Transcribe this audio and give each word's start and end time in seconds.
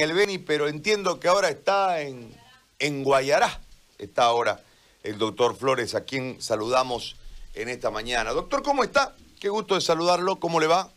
el 0.00 0.12
Beni, 0.12 0.38
pero 0.38 0.68
entiendo 0.68 1.20
que 1.20 1.28
ahora 1.28 1.48
está 1.48 2.00
en, 2.00 2.34
en 2.78 3.04
Guayará. 3.04 3.60
Está 3.98 4.24
ahora 4.24 4.60
el 5.02 5.18
doctor 5.18 5.56
Flores, 5.56 5.94
a 5.94 6.04
quien 6.04 6.40
saludamos 6.40 7.16
en 7.54 7.68
esta 7.68 7.90
mañana. 7.90 8.32
Doctor, 8.32 8.62
¿cómo 8.62 8.84
está? 8.84 9.14
Qué 9.40 9.48
gusto 9.48 9.74
de 9.74 9.80
saludarlo. 9.80 10.36
¿Cómo 10.36 10.60
le 10.60 10.66
va? 10.66 10.90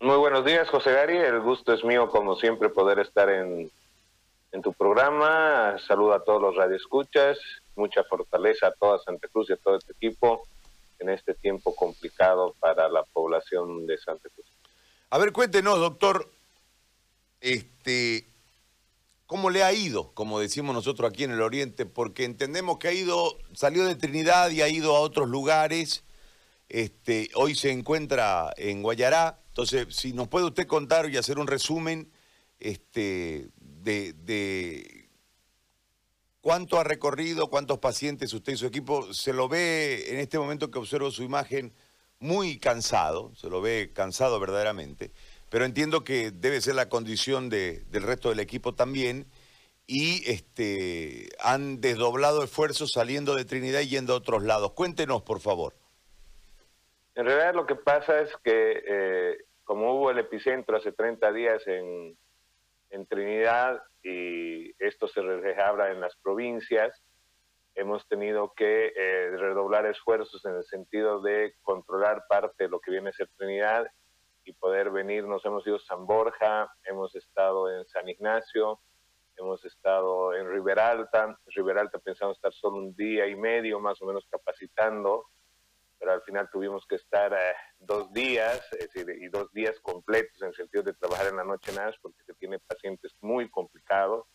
Muy 0.00 0.16
buenos 0.16 0.44
días, 0.44 0.68
José 0.68 0.92
Gary. 0.92 1.16
El 1.16 1.40
gusto 1.40 1.72
es 1.72 1.82
mío, 1.84 2.08
como 2.08 2.36
siempre, 2.36 2.68
poder 2.68 3.00
estar 3.00 3.28
en, 3.28 3.70
en 4.52 4.62
tu 4.62 4.72
programa. 4.72 5.76
Saludo 5.86 6.14
a 6.14 6.24
todos 6.24 6.40
los 6.40 6.56
radioescuchas. 6.56 7.38
Mucha 7.74 8.04
fortaleza 8.04 8.68
a 8.68 8.72
toda 8.72 8.98
Santa 9.00 9.28
Cruz 9.28 9.50
y 9.50 9.54
a 9.54 9.56
todo 9.56 9.76
este 9.76 9.92
equipo 9.92 10.42
en 10.98 11.10
este 11.10 11.34
tiempo 11.34 11.74
complicado 11.74 12.54
para 12.58 12.88
la 12.88 13.02
población 13.02 13.86
de 13.86 13.98
Santa 13.98 14.28
Cruz. 14.34 14.46
A 15.10 15.18
ver, 15.18 15.32
cuéntenos, 15.32 15.78
doctor, 15.78 16.28
este, 17.40 18.26
¿cómo 19.26 19.50
le 19.50 19.62
ha 19.62 19.72
ido, 19.72 20.12
como 20.14 20.40
decimos 20.40 20.74
nosotros 20.74 21.10
aquí 21.10 21.24
en 21.24 21.32
el 21.32 21.42
Oriente? 21.42 21.86
Porque 21.86 22.24
entendemos 22.24 22.78
que 22.78 22.88
ha 22.88 22.92
ido, 22.92 23.38
salió 23.52 23.84
de 23.84 23.96
Trinidad 23.96 24.50
y 24.50 24.62
ha 24.62 24.68
ido 24.68 24.96
a 24.96 25.00
otros 25.00 25.28
lugares. 25.28 26.04
Este, 26.68 27.30
hoy 27.34 27.54
se 27.54 27.70
encuentra 27.70 28.52
en 28.56 28.82
Guayará. 28.82 29.40
Entonces, 29.48 29.94
si 29.94 30.12
nos 30.12 30.28
puede 30.28 30.46
usted 30.46 30.66
contar 30.66 31.08
y 31.10 31.16
hacer 31.16 31.38
un 31.38 31.46
resumen 31.46 32.10
este, 32.60 33.48
de, 33.56 34.12
de 34.12 35.08
cuánto 36.40 36.78
ha 36.78 36.84
recorrido, 36.84 37.48
cuántos 37.48 37.78
pacientes 37.78 38.32
usted 38.32 38.52
y 38.52 38.56
su 38.56 38.66
equipo, 38.66 39.12
se 39.14 39.32
lo 39.32 39.48
ve 39.48 40.06
en 40.08 40.18
este 40.18 40.38
momento 40.38 40.70
que 40.70 40.78
observo 40.78 41.10
su 41.10 41.22
imagen 41.22 41.72
muy 42.20 42.58
cansado, 42.58 43.32
se 43.36 43.48
lo 43.48 43.60
ve 43.60 43.92
cansado 43.94 44.40
verdaderamente 44.40 45.12
pero 45.50 45.64
entiendo 45.64 46.04
que 46.04 46.30
debe 46.30 46.60
ser 46.60 46.74
la 46.74 46.88
condición 46.88 47.48
de, 47.48 47.84
del 47.90 48.02
resto 48.02 48.28
del 48.28 48.40
equipo 48.40 48.74
también, 48.74 49.26
y 49.86 50.30
este, 50.30 51.30
han 51.40 51.80
desdoblado 51.80 52.44
esfuerzos 52.44 52.92
saliendo 52.92 53.34
de 53.34 53.46
Trinidad 53.46 53.80
y 53.80 53.88
yendo 53.88 54.12
a 54.12 54.16
otros 54.16 54.42
lados. 54.42 54.72
Cuéntenos, 54.72 55.22
por 55.22 55.40
favor. 55.40 55.74
En 57.14 57.24
realidad 57.24 57.54
lo 57.54 57.66
que 57.66 57.74
pasa 57.74 58.20
es 58.20 58.30
que 58.44 58.82
eh, 58.86 59.38
como 59.64 59.94
hubo 59.94 60.10
el 60.10 60.18
epicentro 60.18 60.76
hace 60.76 60.92
30 60.92 61.32
días 61.32 61.66
en, 61.66 62.16
en 62.90 63.06
Trinidad 63.06 63.82
y 64.02 64.72
esto 64.78 65.08
se 65.08 65.22
refleja 65.22 65.90
en 65.90 66.00
las 66.00 66.16
provincias, 66.16 67.02
hemos 67.74 68.06
tenido 68.08 68.52
que 68.54 68.92
eh, 68.94 69.30
redoblar 69.36 69.86
esfuerzos 69.86 70.44
en 70.44 70.56
el 70.56 70.64
sentido 70.64 71.20
de 71.22 71.54
controlar 71.62 72.24
parte 72.28 72.64
de 72.64 72.70
lo 72.70 72.80
que 72.80 72.90
viene 72.90 73.08
a 73.08 73.12
ser 73.12 73.28
Trinidad 73.36 73.86
y 74.48 74.52
poder 74.54 74.90
venir. 74.90 75.24
Nos 75.24 75.44
hemos 75.44 75.66
ido 75.66 75.76
a 75.76 75.80
San 75.80 76.06
Borja, 76.06 76.72
hemos 76.84 77.14
estado 77.14 77.70
en 77.70 77.86
San 77.86 78.08
Ignacio, 78.08 78.80
hemos 79.36 79.62
estado 79.64 80.34
en 80.34 80.50
Riberalta. 80.50 81.38
Riberalta 81.54 81.98
pensamos 81.98 82.36
estar 82.36 82.52
solo 82.54 82.78
un 82.78 82.94
día 82.94 83.26
y 83.26 83.36
medio 83.36 83.78
más 83.78 84.00
o 84.00 84.06
menos 84.06 84.26
capacitando, 84.30 85.26
pero 85.98 86.12
al 86.12 86.22
final 86.22 86.48
tuvimos 86.50 86.86
que 86.86 86.96
estar 86.96 87.32
eh, 87.32 87.54
dos 87.78 88.10
días, 88.12 88.66
es 88.72 88.90
decir, 88.90 89.10
y 89.20 89.28
dos 89.28 89.52
días 89.52 89.78
completos 89.80 90.40
en 90.40 90.48
el 90.48 90.54
sentido 90.54 90.82
de 90.82 90.94
trabajar 90.94 91.26
en 91.26 91.36
la 91.36 91.44
noche 91.44 91.72
nada, 91.74 91.92
porque 92.00 92.22
se 92.24 92.32
tiene 92.34 92.58
pacientes 92.58 93.14
muy 93.20 93.50
complicados, 93.50 94.26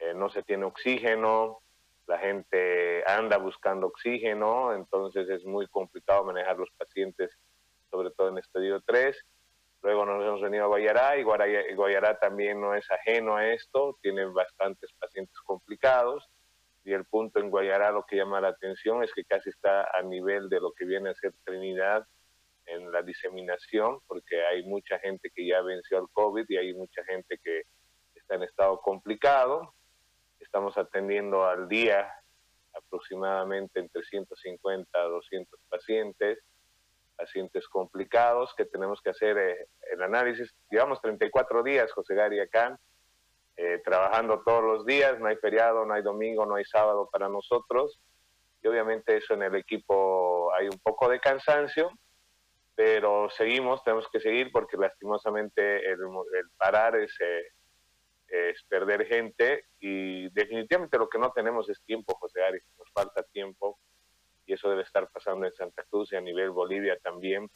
eh, 0.00 0.12
no 0.12 0.28
se 0.28 0.42
tiene 0.42 0.64
oxígeno, 0.64 1.60
la 2.06 2.18
gente 2.18 3.04
anda 3.06 3.38
buscando 3.38 3.86
oxígeno, 3.86 4.74
entonces 4.74 5.28
es 5.28 5.44
muy 5.44 5.68
complicado 5.68 6.24
manejar 6.24 6.58
los 6.58 6.70
pacientes 6.72 7.30
sobre 7.90 8.10
todo 8.10 8.28
en 8.28 8.38
Estadio 8.38 8.80
3. 8.86 9.16
Luego 9.82 10.04
nos 10.04 10.22
hemos 10.24 10.42
venido 10.42 10.64
a 10.64 10.68
Guayará 10.68 11.16
y 11.16 11.22
Guayará 11.22 12.18
también 12.18 12.60
no 12.60 12.74
es 12.74 12.90
ajeno 12.90 13.36
a 13.36 13.48
esto, 13.48 13.98
tiene 14.02 14.26
bastantes 14.26 14.92
pacientes 14.98 15.38
complicados 15.40 16.28
y 16.84 16.92
el 16.92 17.04
punto 17.04 17.40
en 17.40 17.50
Guayará 17.50 17.90
lo 17.90 18.04
que 18.04 18.16
llama 18.16 18.40
la 18.40 18.48
atención 18.48 19.02
es 19.02 19.12
que 19.12 19.24
casi 19.24 19.50
está 19.50 19.88
a 19.96 20.02
nivel 20.02 20.48
de 20.48 20.60
lo 20.60 20.72
que 20.72 20.84
viene 20.84 21.10
a 21.10 21.14
ser 21.14 21.32
Trinidad 21.44 22.06
en 22.66 22.90
la 22.92 23.02
diseminación, 23.02 23.98
porque 24.06 24.44
hay 24.44 24.64
mucha 24.64 24.98
gente 24.98 25.30
que 25.30 25.46
ya 25.46 25.60
venció 25.60 25.98
al 25.98 26.08
COVID 26.12 26.44
y 26.48 26.56
hay 26.56 26.72
mucha 26.74 27.04
gente 27.04 27.38
que 27.42 27.62
está 28.14 28.36
en 28.36 28.44
estado 28.44 28.80
complicado. 28.80 29.74
Estamos 30.38 30.78
atendiendo 30.78 31.44
al 31.44 31.68
día 31.68 32.12
aproximadamente 32.72 33.80
entre 33.80 34.02
150 34.02 34.98
a 34.98 35.04
200 35.04 35.60
pacientes 35.68 36.38
pacientes 37.20 37.68
complicados 37.68 38.54
que 38.56 38.64
tenemos 38.64 39.00
que 39.02 39.10
hacer 39.10 39.36
eh, 39.36 39.66
el 39.92 40.02
análisis. 40.02 40.54
Llevamos 40.70 41.00
34 41.02 41.62
días, 41.62 41.92
José 41.92 42.14
Gary, 42.14 42.40
acá, 42.40 42.78
eh, 43.56 43.80
trabajando 43.84 44.42
todos 44.42 44.64
los 44.64 44.86
días, 44.86 45.18
no 45.20 45.26
hay 45.26 45.36
feriado, 45.36 45.84
no 45.84 45.92
hay 45.92 46.02
domingo, 46.02 46.46
no 46.46 46.54
hay 46.54 46.64
sábado 46.64 47.08
para 47.12 47.28
nosotros. 47.28 48.00
Y 48.62 48.68
obviamente 48.68 49.18
eso 49.18 49.34
en 49.34 49.42
el 49.42 49.54
equipo 49.54 50.52
hay 50.54 50.66
un 50.66 50.78
poco 50.82 51.08
de 51.08 51.20
cansancio, 51.20 51.90
pero 52.74 53.28
seguimos, 53.30 53.84
tenemos 53.84 54.08
que 54.10 54.20
seguir 54.20 54.50
porque 54.50 54.78
lastimosamente 54.78 55.90
el, 55.90 55.98
parar 56.56 56.96
es, 56.96 57.14
eh, 57.20 57.44
es 58.28 58.62
perder 58.64 59.06
gente 59.06 59.64
y 59.78 60.30
definitivamente 60.30 60.98
lo 60.98 61.08
que 61.08 61.18
no 61.18 61.32
tenemos 61.32 61.68
es 61.68 61.82
tiempo, 61.84 62.16
José 62.18 62.40
Gary, 62.40 62.60
nos 62.78 62.90
falta 62.92 63.22
tiempo 63.24 63.78
y 64.50 64.54
eso 64.54 64.68
debe 64.68 64.82
estar 64.82 65.08
pasando 65.10 65.46
en 65.46 65.52
Santa 65.52 65.84
Cruz 65.88 66.12
y 66.12 66.16
a 66.16 66.20
nivel 66.20 66.50
Bolivia 66.50 66.98
también, 66.98 67.48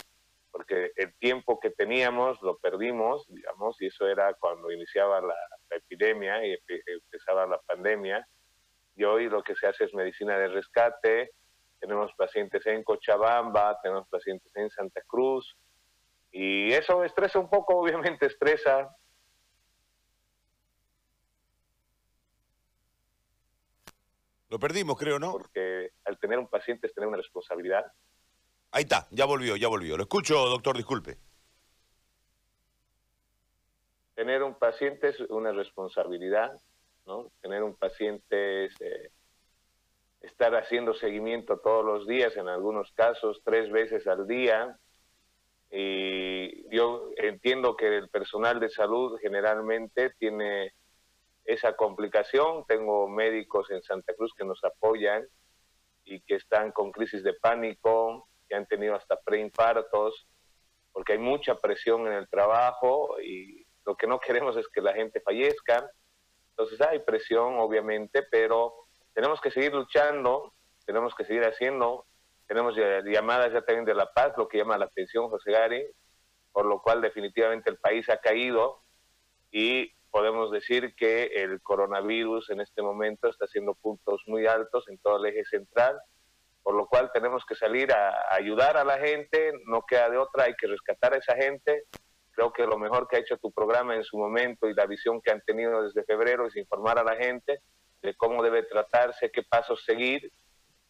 porque 0.52 0.92
el 0.94 1.12
tiempo 1.16 1.58
que 1.58 1.70
teníamos 1.70 2.40
lo 2.40 2.56
perdimos, 2.58 3.26
digamos, 3.26 3.82
y 3.82 3.86
eso 3.86 4.06
era 4.06 4.32
cuando 4.34 4.70
iniciaba 4.70 5.20
la, 5.20 5.34
epidemia 5.70 6.46
y 6.46 6.56
empezaba 6.86 7.46
la 7.46 7.58
pandemia, 7.58 8.24
y 8.94 9.02
hoy 9.02 9.28
lo 9.28 9.42
que 9.42 9.56
se 9.56 9.66
hace 9.66 9.86
es 9.86 9.94
medicina 9.94 10.38
de 10.38 10.46
rescate, 10.46 11.32
tenemos 11.80 12.12
pacientes 12.16 12.64
en 12.66 12.84
Cochabamba, 12.84 13.76
tenemos 13.82 14.08
pacientes 14.08 14.54
en 14.54 14.70
Santa 14.70 15.02
Cruz, 15.08 15.56
y 16.30 16.72
eso 16.72 17.02
estresa 17.02 17.40
un 17.40 17.50
poco, 17.50 17.76
obviamente 17.80 18.26
estresa, 18.26 18.88
Lo 24.54 24.60
perdimos, 24.60 24.96
creo, 24.96 25.18
¿no? 25.18 25.32
Porque 25.32 25.90
al 26.04 26.16
tener 26.20 26.38
un 26.38 26.46
paciente 26.46 26.86
es 26.86 26.94
tener 26.94 27.08
una 27.08 27.16
responsabilidad. 27.16 27.86
Ahí 28.70 28.84
está, 28.84 29.08
ya 29.10 29.24
volvió, 29.24 29.56
ya 29.56 29.66
volvió. 29.66 29.96
Lo 29.96 30.04
escucho, 30.04 30.46
doctor, 30.46 30.76
disculpe. 30.76 31.16
Tener 34.14 34.44
un 34.44 34.54
paciente 34.54 35.08
es 35.08 35.18
una 35.22 35.50
responsabilidad, 35.50 36.52
¿no? 37.04 37.32
Tener 37.40 37.64
un 37.64 37.74
paciente 37.74 38.66
es 38.66 38.80
eh, 38.80 39.10
estar 40.20 40.54
haciendo 40.54 40.94
seguimiento 40.94 41.58
todos 41.58 41.84
los 41.84 42.06
días, 42.06 42.36
en 42.36 42.46
algunos 42.46 42.92
casos 42.92 43.40
tres 43.42 43.72
veces 43.72 44.06
al 44.06 44.28
día. 44.28 44.78
Y 45.72 46.72
yo 46.72 47.10
entiendo 47.16 47.74
que 47.74 47.96
el 47.96 48.08
personal 48.08 48.60
de 48.60 48.68
salud 48.68 49.18
generalmente 49.20 50.10
tiene 50.10 50.74
esa 51.44 51.74
complicación. 51.76 52.64
Tengo 52.66 53.08
médicos 53.08 53.70
en 53.70 53.82
Santa 53.82 54.14
Cruz 54.14 54.32
que 54.36 54.44
nos 54.44 54.62
apoyan 54.64 55.26
y 56.04 56.20
que 56.20 56.36
están 56.36 56.72
con 56.72 56.92
crisis 56.92 57.22
de 57.22 57.34
pánico, 57.34 58.28
que 58.48 58.54
han 58.54 58.66
tenido 58.66 58.94
hasta 58.94 59.20
preinfartos, 59.20 60.26
porque 60.92 61.14
hay 61.14 61.18
mucha 61.18 61.56
presión 61.60 62.06
en 62.06 62.12
el 62.12 62.28
trabajo 62.28 63.20
y 63.20 63.66
lo 63.84 63.96
que 63.96 64.06
no 64.06 64.20
queremos 64.20 64.56
es 64.56 64.68
que 64.68 64.80
la 64.80 64.94
gente 64.94 65.20
fallezca. 65.20 65.90
Entonces 66.50 66.80
hay 66.80 67.00
presión, 67.00 67.58
obviamente, 67.58 68.22
pero 68.30 68.74
tenemos 69.12 69.40
que 69.40 69.50
seguir 69.50 69.74
luchando, 69.74 70.52
tenemos 70.86 71.14
que 71.14 71.24
seguir 71.24 71.44
haciendo. 71.44 72.06
Tenemos 72.46 72.76
llamadas 72.76 73.52
ya 73.52 73.62
también 73.62 73.86
de 73.86 73.94
La 73.94 74.12
Paz, 74.12 74.34
lo 74.36 74.48
que 74.48 74.58
llama 74.58 74.76
la 74.76 74.84
atención 74.84 75.30
José 75.30 75.52
Gari, 75.52 75.86
por 76.52 76.66
lo 76.66 76.82
cual 76.82 77.00
definitivamente 77.00 77.70
el 77.70 77.78
país 77.78 78.08
ha 78.10 78.18
caído 78.18 78.82
y 79.50 79.92
podemos 80.14 80.52
decir 80.52 80.94
que 80.94 81.24
el 81.24 81.60
coronavirus 81.60 82.48
en 82.50 82.60
este 82.60 82.82
momento 82.82 83.28
está 83.28 83.46
haciendo 83.46 83.74
puntos 83.74 84.22
muy 84.28 84.46
altos 84.46 84.84
en 84.88 84.96
todo 84.98 85.16
el 85.16 85.26
eje 85.26 85.44
central, 85.44 85.98
por 86.62 86.76
lo 86.76 86.86
cual 86.86 87.10
tenemos 87.12 87.44
que 87.44 87.56
salir 87.56 87.90
a, 87.90 88.32
ayudar 88.32 88.76
a 88.76 88.84
la 88.84 88.96
gente, 88.98 89.50
no 89.66 89.82
queda 89.82 90.08
de 90.08 90.18
otra, 90.18 90.44
hay 90.44 90.54
que 90.54 90.68
rescatar 90.68 91.14
a 91.14 91.18
esa 91.18 91.34
gente. 91.34 91.86
Creo 92.30 92.52
que 92.52 92.64
lo 92.64 92.78
mejor 92.78 93.08
que 93.08 93.16
ha 93.16 93.18
hecho 93.18 93.38
tu 93.38 93.50
programa 93.50 93.96
en 93.96 94.04
su 94.04 94.16
momento 94.16 94.68
y 94.68 94.74
la 94.74 94.86
visión 94.86 95.20
que 95.20 95.32
han 95.32 95.40
tenido 95.40 95.82
desde 95.82 96.04
febrero 96.04 96.46
es 96.46 96.54
informar 96.54 96.96
a 97.00 97.02
la 97.02 97.16
gente 97.16 97.58
de 98.00 98.14
cómo 98.14 98.40
debe 98.44 98.62
tratarse, 98.62 99.32
qué 99.32 99.42
pasos 99.42 99.82
seguir, 99.84 100.30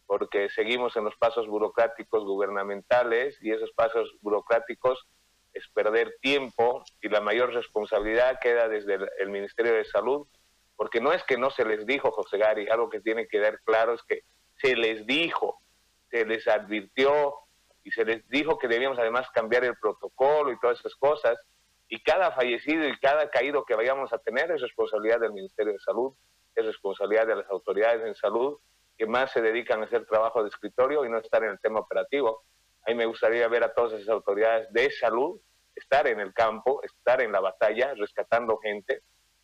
porque 0.05 0.49
seguimos 0.49 0.95
en 0.97 1.03
los 1.03 1.15
pasos 1.15 1.47
burocráticos 1.47 2.23
gubernamentales 2.25 3.39
y 3.41 3.49
esos 3.49 3.71
pasos 3.71 4.15
burocráticos 4.21 5.07
es 5.55 5.67
perder 5.69 6.17
tiempo 6.21 6.83
y 7.01 7.07
la 7.07 7.21
mayor 7.21 7.53
responsabilidad 7.53 8.39
queda 8.41 8.67
desde 8.67 8.99
el, 9.19 9.29
Ministerio 9.29 9.73
de 9.73 9.85
Salud, 9.85 10.27
porque 10.75 10.99
no 10.99 11.13
es 11.13 11.23
que 11.23 11.37
no 11.37 11.49
se 11.49 11.65
les 11.65 11.85
dijo, 11.85 12.11
José 12.11 12.37
Gary, 12.37 12.67
algo 12.69 12.89
que 12.89 12.99
tiene 12.99 13.27
que 13.27 13.39
dar 13.39 13.59
claro 13.61 13.93
es 13.93 14.01
que 14.03 14.21
se 14.61 14.75
les 14.75 15.07
dijo, 15.07 15.61
se 16.11 16.25
les 16.25 16.45
advirtió 16.47 17.35
y 17.83 17.91
se 17.91 18.03
les 18.03 18.27
dijo 18.27 18.59
que 18.59 18.67
debíamos 18.67 18.99
además 18.99 19.29
cambiar 19.33 19.63
el 19.63 19.77
protocolo 19.77 20.51
y 20.51 20.59
todas 20.59 20.79
esas 20.79 20.95
cosas, 20.95 21.37
Y 21.87 22.01
cada 22.01 22.31
fallecido 22.31 22.87
y 22.87 22.97
cada 22.99 23.29
caído 23.29 23.63
que 23.63 23.75
vayamos 23.75 24.11
a 24.11 24.17
tener 24.17 24.49
es 24.51 24.59
responsabilidad 24.59 25.19
del 25.19 25.33
Ministerio 25.33 25.73
de 25.73 25.79
Salud, 25.79 26.13
es 26.55 26.65
responsabilidad 26.65 27.27
de 27.27 27.35
las 27.35 27.49
autoridades 27.49 28.03
en 28.05 28.15
salud 28.15 28.57
que 28.97 29.05
más 29.05 29.31
se 29.31 29.41
dedican 29.41 29.81
a 29.81 29.85
hacer 29.85 30.05
trabajo 30.05 30.41
de 30.41 30.49
escritorio 30.49 31.05
y 31.05 31.09
no 31.09 31.19
estar 31.19 31.43
en 31.43 31.51
el 31.51 31.59
tema 31.59 31.79
operativo. 31.79 32.43
A 32.87 32.89
mí 32.89 32.95
me 32.95 33.05
gustaría 33.05 33.47
ver 33.47 33.63
a 33.63 33.73
todas 33.73 33.93
esas 33.93 34.09
autoridades 34.09 34.71
de 34.73 34.89
salud 34.91 35.39
estar 35.75 36.07
en 36.07 36.19
el 36.19 36.33
campo, 36.33 36.81
estar 36.83 37.21
en 37.21 37.31
la 37.31 37.39
batalla, 37.39 37.93
rescatando 37.95 38.57
gente, 38.57 39.01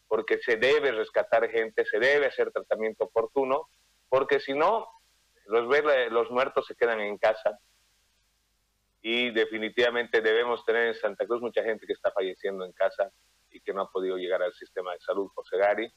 porque 0.08 0.40
se 0.40 0.58
debe 0.58 0.92
rescatar 0.92 1.50
gente, 1.50 1.86
se 1.86 2.00
debe 2.00 2.28
hacer 2.28 2.52
tratamiento 2.52 3.06
oportuno, 3.06 3.70
porque 4.10 4.40
si 4.40 4.54
no, 4.54 4.88
los, 5.46 5.68
los 6.12 6.32
muertos 6.32 6.66
se 6.68 6.76
quedan 6.76 7.00
en 7.00 7.18
casa. 7.18 7.60
Y 9.02 9.32
definitivamente 9.32 10.22
debemos 10.22 10.64
tener 10.66 10.88
en 10.88 10.96
Santa 10.96 11.26
Cruz 11.26 11.42
mucha 11.42 11.64
gente 11.64 11.88
que 11.88 11.94
está 11.94 12.12
falleciendo 12.12 12.66
en 12.66 12.72
casa 12.74 13.12
y 13.50 13.62
que 13.62 13.74
no 13.74 13.82
ha 13.82 13.92
podido 13.92 14.18
llegar 14.18 14.44
al 14.44 14.54
sistema 14.54 14.94
de 14.94 15.00
salud, 15.00 15.30
José 15.34 15.58
Gary. 15.58 15.92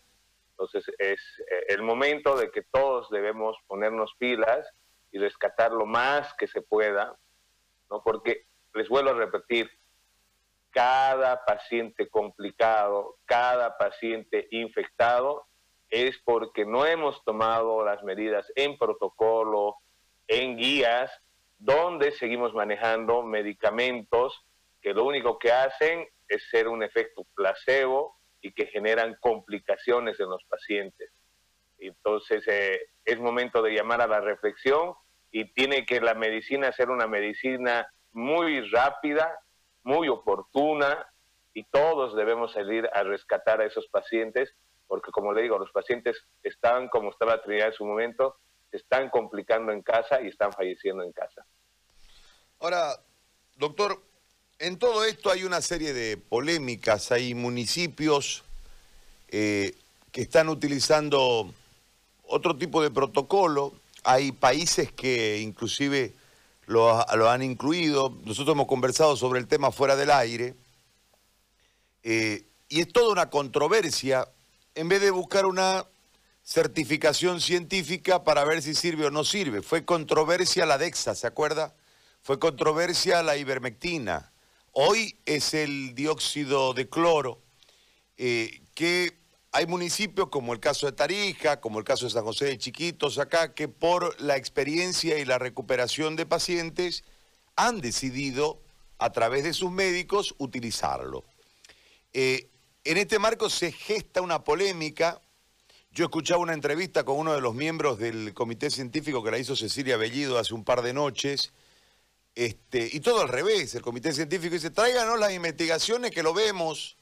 Entonces 0.51 0.85
es 0.99 1.21
eh, 1.51 1.67
el 1.69 1.83
momento 1.83 2.37
de 2.37 2.51
que 2.51 2.63
todos 2.63 3.11
debemos 3.11 3.57
ponernos 3.67 4.15
pilas 4.19 4.67
y 5.11 5.19
rescatar 5.19 5.73
lo 5.73 5.87
más 5.87 6.35
que 6.35 6.47
se 6.47 6.63
pueda, 6.63 7.17
¿no? 7.91 8.03
porque 8.03 8.47
les 8.75 8.89
vuelvo 8.89 9.11
a 9.11 9.15
repetir, 9.15 9.71
cada 10.75 11.45
paciente 11.45 12.09
complicado, 12.09 13.17
cada 13.27 13.79
paciente 13.79 14.49
infectado, 14.51 15.47
es 15.89 16.19
porque 16.25 16.67
no 16.67 16.85
hemos 16.85 17.23
tomado 17.23 17.85
las 17.85 18.03
medidas 18.03 18.45
en 18.57 18.77
protocolo, 18.77 19.77
en 20.27 20.57
guías, 20.57 21.13
donde 21.59 22.11
seguimos 22.11 22.53
manejando 22.55 23.23
medicamentos 23.23 24.45
que 24.83 24.93
lo 24.93 25.05
único 25.05 25.39
que 25.39 25.53
hacen 25.53 26.09
es 26.29 26.43
ser 26.51 26.67
un 26.67 26.83
efecto 26.83 27.25
placebo 27.37 28.19
y 28.41 28.53
que 28.53 28.67
generan 28.67 29.17
complicaciones 29.21 30.19
en 30.19 30.29
los 30.29 30.43
pacientes. 30.45 31.13
Entonces 31.79 32.43
eh, 32.49 32.81
es 33.05 33.21
momento 33.21 33.63
de 33.63 33.75
llamar 33.75 34.01
a 34.01 34.09
la 34.09 34.21
reflexión 34.21 34.95
y 35.31 35.53
tiene 35.53 35.87
que 35.87 36.01
la 36.01 36.15
medicina 36.15 36.73
ser 36.73 36.91
una 36.91 37.07
medicina 37.07 37.87
muy 38.13 38.61
rápida, 38.71 39.39
muy 39.85 40.09
oportuna 40.09 41.07
y 41.55 41.65
todos 41.65 42.17
debemos 42.17 42.53
salir 42.53 42.89
a 42.93 43.05
rescatar 43.05 43.61
a 43.61 43.67
esos 43.67 43.87
pacientes 43.87 44.55
porque 44.87 45.11
como 45.11 45.33
le 45.33 45.43
digo, 45.43 45.59
los 45.59 45.71
pacientes 45.71 46.17
están, 46.43 46.89
como 46.89 47.11
estaba 47.11 47.43
Trinidad 47.43 47.69
en 47.69 47.75
su 47.75 47.85
momento, 47.85 48.37
están 48.71 49.11
complicando 49.11 49.73
en 49.73 49.83
casa 49.83 50.21
y 50.23 50.29
están 50.29 50.53
falleciendo 50.53 51.03
en 51.03 51.13
casa. 51.13 51.45
Ahora, 52.61 52.99
doctor, 53.57 54.01
en 54.59 54.79
todo 54.79 55.05
esto 55.05 55.31
hay 55.31 55.45
una 55.45 55.61
serie 55.61 55.93
de 55.93 56.17
polémicas, 56.17 57.13
hay 57.13 57.35
municipios 57.35 58.45
eh, 59.29 59.75
que 60.13 60.23
están 60.23 60.49
utilizando 60.49 61.53
otro 62.25 62.57
tipo 62.57 62.83
de 62.83 62.91
protocolo, 62.91 63.73
hay 64.05 64.33
países 64.33 64.93
que 64.93 65.39
inclusive 65.39 66.13
lo, 66.67 67.31
han 67.31 67.43
incluido, 67.43 68.19
nosotros 68.25 68.55
hemos 68.55 68.67
conversado 68.67 69.17
sobre 69.17 69.41
el 69.41 69.47
tema 69.47 69.71
fuera 69.71 69.97
del 69.97 70.11
aire, 70.11 70.55
eh, 72.03 72.45
y 72.69 72.81
es 72.81 72.93
toda 72.93 73.13
una 73.13 73.31
controversia, 73.31 74.29
en 74.75 74.89
vez 74.89 75.01
de 75.01 75.11
buscar 75.11 75.47
una 75.47 75.87
certificación 76.43 77.41
científica 77.41 78.25
para 78.25 78.45
ver 78.45 78.63
si 78.63 78.75
sirve 78.75 79.07
o 79.07 79.11
no 79.11 79.25
sirve, 79.25 79.63
fue 79.63 79.85
controversia 79.85 80.67
la 80.67 80.79
DEXA, 80.79 81.15
¿se 81.15 81.27
acuerda? 81.27 81.75
Fue 82.23 82.39
controversia 82.39 83.23
la 83.23 83.37
ivermectina, 83.37 84.31
Hoy 84.77 85.17
es 85.25 85.55
el 85.55 85.95
dióxido 85.95 86.75
de 86.75 86.89
cloro, 86.89 87.39
eh, 88.17 88.61
que 88.75 89.17
hay 89.55 89.67
municipios 89.67 90.31
como 90.31 90.53
el 90.53 90.59
caso 90.59 90.87
de 90.87 90.93
Tarija, 90.93 91.61
como 91.61 91.79
el 91.79 91.85
caso 91.85 92.07
de 92.07 92.11
San 92.11 92.25
José 92.25 92.47
de 92.47 92.59
Chiquitos 92.59 93.19
acá, 93.19 93.55
que 93.55 93.69
por 93.69 94.21
la 94.21 94.37
experiencia 94.37 95.17
y 95.21 95.25
la 95.25 95.39
recuperación 95.39 96.17
de 96.17 96.27
pacientes 96.27 97.05
han 97.55 97.81
decidido 97.81 98.61
a 98.99 99.13
través 99.13 99.45
de 99.45 99.53
sus 99.53 99.71
médicos 99.71 100.35
utilizarlo. 100.39 101.23
Eh, 102.13 102.49
en 102.83 102.97
este 102.97 103.21
marco 103.21 103.49
se 103.49 103.71
gesta 103.71 104.23
una 104.23 104.43
polémica. 104.43 105.21
Yo 105.93 106.07
escuchaba 106.07 106.43
una 106.43 106.53
entrevista 106.53 107.05
con 107.05 107.17
uno 107.17 107.33
de 107.33 107.41
los 107.41 107.55
miembros 107.55 108.01
del 108.01 108.35
comité 108.35 108.71
científico 108.71 109.23
que 109.23 109.31
la 109.31 109.39
hizo 109.39 109.55
Cecilia 109.55 109.97
Bellido 109.97 110.37
hace 110.37 110.53
un 110.53 110.65
par 110.65 110.83
de 110.83 110.93
noches, 110.93 111.53
este, 112.35 112.91
y 112.93 112.99
todo 112.99 113.21
al 113.21 113.29
revés, 113.29 113.73
el 113.77 113.83
comité 113.83 114.13
científico 114.13 114.55
dice, 114.55 114.71
tráiganos 114.71 115.21
las 115.21 115.33
investigaciones 115.33 116.11
que 116.11 116.25
lo 116.25 116.35
vemos. 116.35 116.97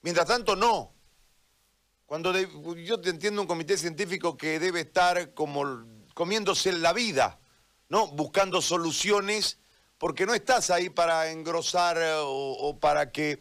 Mientras 0.00 0.26
tanto, 0.26 0.56
no. 0.56 0.92
Cuando 2.12 2.30
yo 2.74 3.00
te 3.00 3.08
entiendo 3.08 3.40
un 3.40 3.46
comité 3.46 3.78
científico 3.78 4.36
que 4.36 4.60
debe 4.60 4.80
estar 4.80 5.32
como 5.32 5.82
comiéndose 6.12 6.70
la 6.72 6.92
vida, 6.92 7.40
¿no? 7.88 8.06
Buscando 8.08 8.60
soluciones, 8.60 9.56
porque 9.96 10.26
no 10.26 10.34
estás 10.34 10.68
ahí 10.68 10.90
para 10.90 11.30
engrosar 11.30 11.96
eh, 11.96 12.12
o, 12.18 12.78
para 12.78 13.10
que 13.12 13.40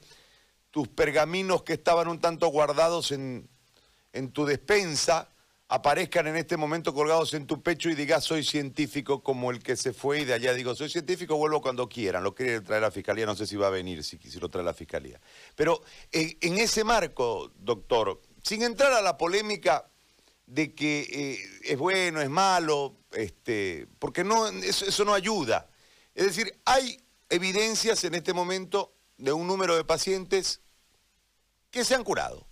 tus 0.70 0.88
pergaminos 0.88 1.64
que 1.64 1.74
estaban 1.74 2.08
un 2.08 2.22
tanto 2.22 2.48
guardados 2.48 3.12
en, 3.12 3.50
en 4.14 4.32
tu 4.32 4.46
despensa 4.46 5.28
aparezcan 5.68 6.28
en 6.28 6.38
este 6.38 6.56
momento 6.56 6.94
colgados 6.94 7.34
en 7.34 7.48
tu 7.48 7.62
pecho 7.62 7.90
y 7.90 7.96
digas 7.96 8.24
soy 8.24 8.44
científico 8.44 9.22
como 9.22 9.52
el 9.52 9.62
que 9.62 9.76
se 9.76 9.92
fue 9.92 10.22
y 10.22 10.26
de 10.26 10.34
allá 10.34 10.54
digo 10.54 10.76
soy 10.76 10.90
científico, 10.90 11.36
vuelvo 11.36 11.62
cuando 11.62 11.90
quieran, 11.90 12.24
lo 12.24 12.34
quiere 12.34 12.62
traer 12.62 12.84
la 12.84 12.92
fiscalía, 12.92 13.26
no 13.26 13.36
sé 13.36 13.46
si 13.46 13.58
va 13.58 13.68
a 13.68 13.72
venir, 13.72 14.02
si, 14.02 14.18
si 14.18 14.40
lo 14.40 14.48
trae 14.48 14.64
la 14.64 14.74
fiscalía. 14.74 15.20
Pero 15.56 15.82
eh, 16.12 16.38
en 16.40 16.58
ese 16.58 16.86
marco, 16.86 17.52
doctor, 17.58 18.22
sin 18.44 18.64
entrar 18.64 18.94
a 18.94 19.02
la 19.02 19.18
polémica 19.18 19.90
de 20.46 20.74
que 20.76 21.08
eh, 21.10 21.40
es 21.64 21.78
bueno, 21.78 22.22
es 22.22 22.30
malo, 22.30 22.98
este, 23.14 23.88
porque 24.00 24.24
no, 24.24 24.48
eso, 24.48 25.06
no 25.06 25.14
ayuda. 25.14 25.70
Es 26.14 26.26
decir, 26.26 26.60
hay 26.66 27.02
evidencias 27.30 28.04
en 28.04 28.16
este 28.16 28.34
momento 28.34 28.94
de 29.18 29.32
un 29.32 29.48
número 29.48 29.76
de 29.76 29.86
pacientes 29.86 30.62
que 31.70 31.86
se 31.86 31.96
han 31.96 32.04
curado 32.04 32.52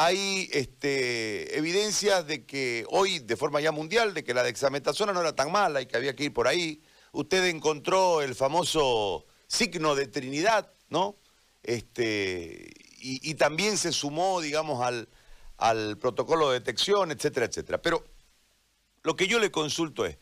hay 0.00 0.48
este, 0.52 1.58
evidencias 1.58 2.24
de 2.24 2.46
que 2.46 2.84
hoy, 2.88 3.18
de 3.18 3.36
forma 3.36 3.60
ya 3.60 3.72
mundial, 3.72 4.14
de 4.14 4.22
que 4.22 4.32
la 4.32 4.44
dexametasona 4.44 5.12
no 5.12 5.20
era 5.20 5.34
tan 5.34 5.50
mala 5.50 5.82
y 5.82 5.86
que 5.86 5.96
había 5.96 6.14
que 6.14 6.22
ir 6.22 6.32
por 6.32 6.46
ahí. 6.46 6.80
Usted 7.10 7.44
encontró 7.46 8.22
el 8.22 8.36
famoso 8.36 9.26
signo 9.48 9.96
de 9.96 10.06
Trinidad, 10.06 10.72
¿no? 10.88 11.16
Este, 11.64 12.70
y, 13.00 13.34
también 13.34 13.78
se 13.78 13.92
sumó, 13.92 14.40
digamos, 14.40 14.82
al, 14.82 15.08
al 15.56 15.98
protocolo 15.98 16.50
de 16.50 16.60
detección, 16.60 17.10
etcétera, 17.10 17.46
etcétera. 17.46 17.80
Pero 17.80 18.04
lo 19.02 19.16
que 19.16 19.26
yo 19.26 19.38
le 19.38 19.50
consulto 19.50 20.04
es, 20.04 20.18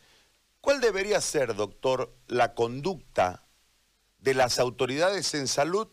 ¿cuál 0.60 0.80
debería 0.80 1.20
ser, 1.20 1.54
doctor, 1.54 2.14
la 2.26 2.54
conducta 2.54 3.42
de 4.18 4.34
las 4.34 4.58
autoridades 4.58 5.34
en 5.34 5.48
salud 5.48 5.88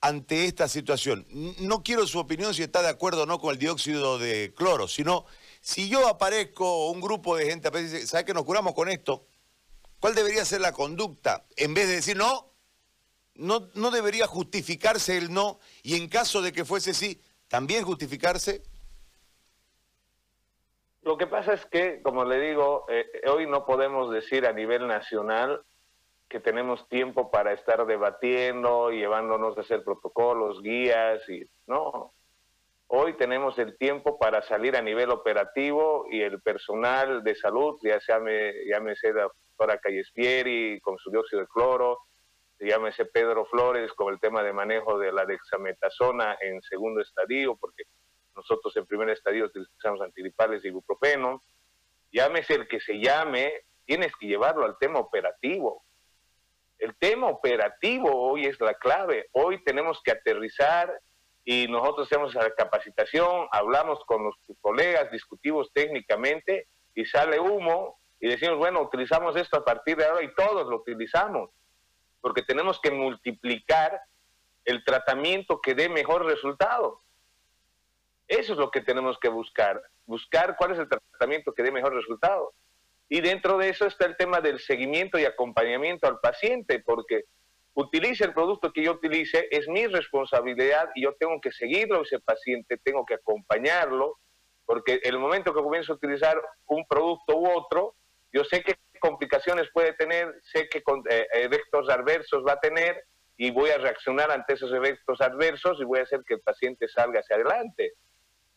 ante 0.00 0.46
esta 0.46 0.68
situación? 0.68 1.26
No 1.60 1.82
quiero 1.82 2.06
su 2.06 2.18
opinión 2.18 2.54
si 2.54 2.62
está 2.62 2.82
de 2.82 2.88
acuerdo 2.88 3.22
o 3.22 3.26
no 3.26 3.38
con 3.38 3.52
el 3.52 3.58
dióxido 3.58 4.18
de 4.18 4.52
cloro, 4.54 4.88
sino 4.88 5.26
si 5.60 5.88
yo 5.88 6.08
aparezco 6.08 6.90
un 6.90 7.00
grupo 7.00 7.36
de 7.36 7.46
gente, 7.46 7.70
dice, 7.70 8.06
¿sabe 8.06 8.24
que 8.24 8.34
nos 8.34 8.44
curamos 8.44 8.74
con 8.74 8.88
esto? 8.88 9.26
¿Cuál 10.00 10.14
debería 10.14 10.44
ser 10.44 10.60
la 10.60 10.72
conducta? 10.72 11.46
En 11.56 11.74
vez 11.74 11.88
de 11.88 11.96
decir 11.96 12.16
no, 12.16 12.52
no, 13.38 13.68
no 13.74 13.90
debería 13.90 14.26
justificarse 14.26 15.16
el 15.16 15.32
no 15.32 15.58
y 15.82 15.96
en 15.96 16.08
caso 16.08 16.42
de 16.42 16.52
que 16.52 16.64
fuese 16.64 16.94
sí, 16.94 17.20
también 17.48 17.84
justificarse. 17.84 18.62
Lo 21.02 21.16
que 21.16 21.26
pasa 21.28 21.52
es 21.52 21.64
que, 21.66 22.02
como 22.02 22.24
le 22.24 22.40
digo, 22.40 22.84
eh, 22.88 23.06
hoy 23.28 23.46
no 23.46 23.64
podemos 23.64 24.10
decir 24.10 24.44
a 24.46 24.52
nivel 24.52 24.88
nacional 24.88 25.62
que 26.28 26.40
tenemos 26.40 26.88
tiempo 26.88 27.30
para 27.30 27.52
estar 27.52 27.86
debatiendo 27.86 28.90
llevándonos 28.90 29.56
a 29.56 29.60
hacer 29.60 29.84
protocolos, 29.84 30.60
guías 30.62 31.20
y 31.28 31.44
no. 31.68 32.12
Hoy 32.88 33.14
tenemos 33.16 33.58
el 33.58 33.76
tiempo 33.78 34.18
para 34.18 34.42
salir 34.42 34.76
a 34.76 34.82
nivel 34.82 35.10
operativo 35.10 36.06
y 36.10 36.22
el 36.22 36.40
personal 36.40 37.22
de 37.22 37.34
salud, 37.36 37.78
ya 37.82 38.00
sea 38.00 38.18
llámese 38.18 39.12
la 39.12 39.22
doctora 39.22 39.78
Callespieri 39.78 40.80
con 40.80 40.98
su 40.98 41.10
dióxido 41.10 41.42
de 41.42 41.48
cloro, 41.48 41.98
llámese 42.58 43.04
Pedro 43.04 43.44
Flores 43.46 43.92
con 43.92 44.12
el 44.12 44.20
tema 44.20 44.42
de 44.42 44.52
manejo 44.52 44.98
de 44.98 45.12
la 45.12 45.26
dexametasona 45.26 46.36
en 46.40 46.62
segundo 46.62 47.00
estadio, 47.00 47.56
porque 47.56 47.84
nosotros 48.34 48.76
en 48.76 48.86
primer 48.86 49.10
estadio 49.10 49.46
utilizamos 49.46 50.00
antigripales 50.00 50.64
y 50.64 50.68
ibuprofeno, 50.68 51.42
llámese 52.12 52.54
el 52.54 52.68
que 52.68 52.80
se 52.80 52.98
llame, 53.00 53.52
tienes 53.84 54.12
que 54.16 54.26
llevarlo 54.26 54.64
al 54.64 54.78
tema 54.78 54.98
operativo. 54.98 55.84
El 56.78 56.94
tema 56.96 57.28
operativo 57.28 58.10
hoy 58.14 58.44
es 58.44 58.60
la 58.60 58.74
clave. 58.74 59.28
Hoy 59.32 59.62
tenemos 59.64 60.00
que 60.02 60.12
aterrizar 60.12 61.00
y 61.44 61.68
nosotros 61.68 62.08
hacemos 62.08 62.34
la 62.34 62.50
capacitación, 62.50 63.46
hablamos 63.52 64.04
con 64.04 64.24
los 64.24 64.34
colegas, 64.60 65.10
discutimos 65.10 65.70
técnicamente 65.72 66.68
y 66.94 67.04
sale 67.06 67.38
humo 67.38 67.98
y 68.18 68.28
decimos, 68.28 68.58
bueno, 68.58 68.82
utilizamos 68.82 69.36
esto 69.36 69.58
a 69.58 69.64
partir 69.64 69.96
de 69.96 70.06
ahora 70.06 70.24
y 70.24 70.34
todos 70.34 70.66
lo 70.66 70.78
utilizamos, 70.78 71.50
porque 72.20 72.42
tenemos 72.42 72.80
que 72.80 72.90
multiplicar 72.90 74.00
el 74.64 74.84
tratamiento 74.84 75.60
que 75.60 75.74
dé 75.74 75.88
mejor 75.88 76.26
resultado. 76.26 77.02
Eso 78.28 78.52
es 78.54 78.58
lo 78.58 78.70
que 78.70 78.80
tenemos 78.80 79.18
que 79.18 79.28
buscar, 79.28 79.80
buscar 80.04 80.56
cuál 80.56 80.72
es 80.72 80.78
el 80.78 80.88
tratamiento 80.88 81.52
que 81.52 81.62
dé 81.62 81.70
mejor 81.70 81.94
resultado. 81.94 82.52
Y 83.08 83.20
dentro 83.20 83.56
de 83.58 83.68
eso 83.68 83.86
está 83.86 84.06
el 84.06 84.16
tema 84.16 84.40
del 84.40 84.58
seguimiento 84.58 85.18
y 85.18 85.24
acompañamiento 85.24 86.08
al 86.08 86.18
paciente, 86.18 86.80
porque 86.80 87.24
utilice 87.74 88.24
el 88.24 88.34
producto 88.34 88.72
que 88.72 88.82
yo 88.82 88.92
utilice, 88.92 89.46
es 89.50 89.68
mi 89.68 89.86
responsabilidad 89.86 90.90
y 90.94 91.04
yo 91.04 91.14
tengo 91.14 91.40
que 91.40 91.52
seguirlo 91.52 92.02
ese 92.02 92.18
paciente, 92.18 92.78
tengo 92.78 93.04
que 93.06 93.14
acompañarlo, 93.14 94.18
porque 94.64 95.00
el 95.04 95.18
momento 95.18 95.54
que 95.54 95.62
comienzo 95.62 95.92
a 95.92 95.96
utilizar 95.96 96.40
un 96.66 96.84
producto 96.88 97.36
u 97.36 97.48
otro, 97.48 97.94
yo 98.32 98.42
sé 98.44 98.62
qué 98.62 98.74
complicaciones 98.98 99.68
puede 99.72 99.92
tener, 99.94 100.34
sé 100.52 100.68
qué 100.68 100.82
eh, 101.10 101.26
efectos 101.32 101.88
adversos 101.88 102.44
va 102.46 102.52
a 102.52 102.60
tener 102.60 103.04
y 103.36 103.50
voy 103.50 103.70
a 103.70 103.78
reaccionar 103.78 104.30
ante 104.30 104.54
esos 104.54 104.72
efectos 104.72 105.20
adversos 105.20 105.78
y 105.80 105.84
voy 105.84 106.00
a 106.00 106.04
hacer 106.04 106.22
que 106.26 106.34
el 106.34 106.40
paciente 106.40 106.88
salga 106.88 107.20
hacia 107.20 107.36
adelante. 107.36 107.92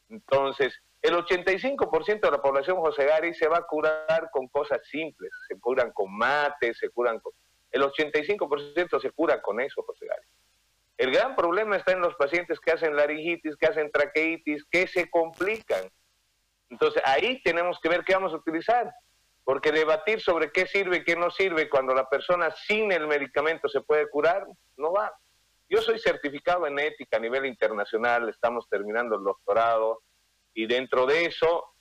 Entonces, 0.10 0.74
el 1.02 1.14
85% 1.14 2.20
de 2.20 2.32
la 2.32 2.42
población 2.42 2.78
José 2.78 3.06
Gary 3.06 3.34
se 3.34 3.48
va 3.48 3.58
a 3.60 3.68
curar 3.68 4.30
con 4.32 4.48
cosas 4.48 4.80
simples, 4.90 5.32
se 5.48 5.60
curan 5.60 5.92
con 5.92 6.16
mate, 6.16 6.74
se 6.74 6.90
curan 6.90 7.20
con... 7.20 7.34
El 7.72 7.84
85% 7.84 9.00
se 9.00 9.12
cura 9.12 9.42
con 9.42 9.62
eso, 9.62 9.84
José 9.84 10.06
Gary. 10.08 10.28
El 10.98 11.12
gran 11.12 11.36
problema 11.36 11.78
está 11.78 11.94
en 11.94 12.02
los 12.02 12.16
pacientes 12.16 12.60
que 12.60 12.72
hacen 12.72 12.96
laringitis, 12.96 13.56
que 13.56 13.68
hacen 13.68 13.90
traqueitis, 13.92 14.66
que 14.66 14.88
se 14.88 15.10
complican. 15.10 15.90
Entonces, 16.70 17.02
ahí 17.06 17.42
tenemos 17.44 17.80
que 17.82 17.90
ver 17.90 18.04
qué 18.04 18.16
vamos 18.16 18.34
a 18.34 18.38
utilizar. 18.38 18.92
Porque 19.44 19.72
debatir 19.72 20.22
sobre 20.22 20.52
qué 20.52 20.68
sirve 20.68 20.98
y 20.98 21.04
qué 21.04 21.16
no 21.16 21.32
sirve 21.32 21.70
cuando 21.70 21.94
la 21.94 22.08
persona 22.08 22.52
sin 22.52 22.92
el 22.92 23.08
medicamento 23.08 23.68
se 23.68 23.82
puede 23.82 24.10
curar, 24.10 24.46
no 24.78 24.92
va. 24.92 25.12
Yo 25.70 25.82
soy 25.82 26.00
certificado 26.00 26.66
en 26.66 26.80
ética 26.80 27.18
a 27.18 27.20
nivel 27.20 27.46
internacional, 27.46 28.28
estamos 28.30 28.68
terminando 28.70 29.16
el 29.16 29.24
doctorado 29.24 30.02
y 30.54 30.66
dentro 30.66 31.06
de 31.06 31.26
eso, 31.26 31.74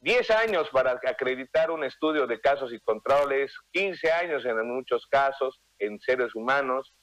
10 0.00 0.30
eh, 0.30 0.34
años 0.34 0.68
para 0.70 0.92
acreditar 1.06 1.70
un 1.70 1.84
estudio 1.84 2.26
de 2.26 2.40
casos 2.40 2.72
y 2.72 2.80
controles, 2.80 3.54
15 3.72 4.10
años 4.10 4.44
en 4.46 4.66
muchos 4.66 5.06
casos 5.06 5.60
en 5.78 6.00
seres 6.00 6.34
humanos, 6.34 6.94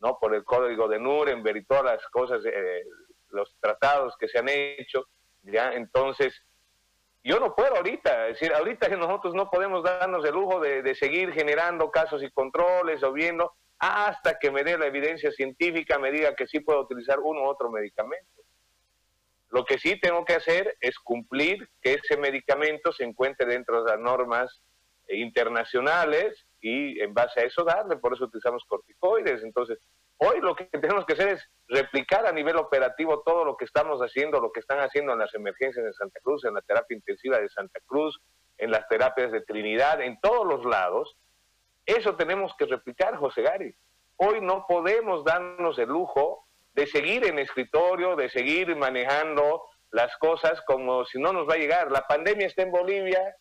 ¿no? 0.00 0.18
Por 0.18 0.34
el 0.34 0.44
código 0.44 0.88
de 0.88 0.98
Nuremberg 0.98 1.58
y 1.58 1.64
todas 1.64 1.84
las 1.84 2.06
cosas, 2.08 2.42
eh, 2.44 2.84
los 3.30 3.54
tratados 3.60 4.16
que 4.18 4.28
se 4.28 4.38
han 4.38 4.48
hecho, 4.48 5.06
¿ya? 5.42 5.72
Entonces, 5.74 6.34
yo 7.28 7.38
no 7.38 7.54
puedo 7.54 7.76
ahorita, 7.76 8.28
es 8.28 8.40
decir, 8.40 8.54
ahorita 8.54 8.88
nosotros 8.96 9.34
no 9.34 9.50
podemos 9.50 9.84
darnos 9.84 10.24
el 10.24 10.32
lujo 10.32 10.60
de, 10.60 10.94
seguir 10.94 11.30
generando 11.32 11.90
casos 11.90 12.22
y 12.22 12.30
controles 12.30 13.02
o 13.02 13.12
viendo 13.12 13.52
hasta 13.78 14.38
que 14.38 14.50
me 14.50 14.64
dé 14.64 14.78
la 14.78 14.86
evidencia 14.86 15.30
científica, 15.32 15.98
me 15.98 16.10
diga 16.10 16.34
que 16.34 16.46
sí 16.46 16.60
puedo 16.60 16.80
utilizar 16.80 17.20
uno 17.20 17.42
u 17.42 17.44
otro 17.44 17.70
medicamento. 17.70 18.42
Lo 19.50 19.66
que 19.66 19.78
sí 19.78 20.00
tengo 20.00 20.24
que 20.24 20.36
hacer 20.36 20.78
es 20.80 20.98
cumplir 20.98 21.68
que 21.82 22.00
ese 22.02 22.16
medicamento 22.16 22.92
se 22.92 23.04
encuentre 23.04 23.46
dentro 23.46 23.84
de 23.84 23.90
las 23.90 24.00
normas 24.00 24.62
internacionales 25.08 26.46
y 26.62 26.98
en 27.00 27.12
base 27.12 27.40
a 27.40 27.44
eso 27.44 27.62
darle, 27.62 27.98
por 27.98 28.14
eso 28.14 28.24
utilizamos 28.24 28.64
corticoides. 28.66 29.42
Entonces, 29.42 29.78
Hoy 30.20 30.40
lo 30.40 30.56
que 30.56 30.64
tenemos 30.64 31.06
que 31.06 31.12
hacer 31.12 31.28
es 31.28 31.48
replicar 31.68 32.26
a 32.26 32.32
nivel 32.32 32.56
operativo 32.56 33.22
todo 33.24 33.44
lo 33.44 33.56
que 33.56 33.64
estamos 33.64 34.00
haciendo, 34.00 34.40
lo 34.40 34.50
que 34.50 34.58
están 34.58 34.80
haciendo 34.80 35.12
en 35.12 35.20
las 35.20 35.32
emergencias 35.34 35.84
de 35.84 35.92
Santa 35.92 36.18
Cruz, 36.20 36.44
en 36.44 36.54
la 36.54 36.62
terapia 36.62 36.96
intensiva 36.96 37.38
de 37.38 37.48
Santa 37.48 37.78
Cruz, 37.86 38.20
en 38.56 38.72
las 38.72 38.88
terapias 38.88 39.30
de 39.30 39.42
Trinidad, 39.42 40.00
en 40.00 40.18
todos 40.20 40.44
los 40.44 40.64
lados. 40.64 41.16
Eso 41.86 42.16
tenemos 42.16 42.52
que 42.58 42.66
replicar, 42.66 43.16
José 43.16 43.42
Gary. 43.42 43.76
Hoy 44.16 44.40
no 44.40 44.66
podemos 44.66 45.24
darnos 45.24 45.78
el 45.78 45.88
lujo 45.88 46.44
de 46.74 46.88
seguir 46.88 47.24
en 47.24 47.38
escritorio, 47.38 48.16
de 48.16 48.28
seguir 48.28 48.74
manejando 48.74 49.62
las 49.92 50.16
cosas 50.18 50.60
como 50.66 51.04
si 51.04 51.20
no 51.20 51.32
nos 51.32 51.48
va 51.48 51.54
a 51.54 51.58
llegar. 51.58 51.92
La 51.92 52.06
pandemia 52.08 52.48
está 52.48 52.62
en 52.62 52.72
Bolivia 52.72 53.36